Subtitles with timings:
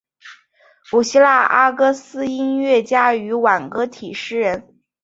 [0.89, 4.75] 古希腊阿哥斯音乐家与挽歌体诗人。